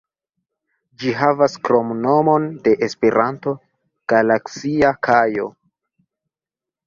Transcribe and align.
Ĝi 1.01 1.11
havas 1.17 1.57
kromnomon 1.67 2.47
de 2.67 2.73
Esperanto, 2.87 3.53
"Galaksia 4.13 4.91
Kajo". 5.09 5.45